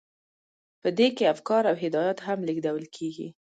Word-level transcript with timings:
په 0.81 0.89
دې 0.97 1.07
کې 1.15 1.31
افکار 1.33 1.63
او 1.71 1.75
هدایات 1.83 2.19
هم 2.27 2.39
لیږدول 2.47 2.85
کیږي. 2.95 3.27